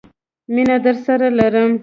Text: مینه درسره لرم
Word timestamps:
مینه 0.53 0.75
درسره 0.85 1.27
لرم 1.37 1.71